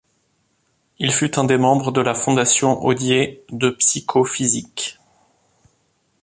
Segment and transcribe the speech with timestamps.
[0.97, 4.97] Il fut un des membres de la Fondation Odier de psycho-physique.